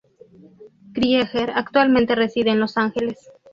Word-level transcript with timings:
Krieger 0.93 1.51
actualmente 1.53 2.15
reside 2.15 2.49
en 2.49 2.59
Los 2.59 2.75
Ángeles. 2.77 3.19